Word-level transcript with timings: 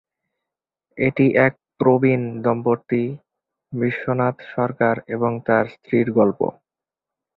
এটি 0.97 1.25
এক 1.45 1.53
প্রবীণ 1.79 2.21
দম্পতি 2.43 3.03
বিশ্বনাথ 3.73 4.35
সরকার 4.55 4.95
এবং 5.15 5.31
তাঁর 5.47 5.65
স্ত্রীর 5.73 6.07
গল্প। 6.11 6.39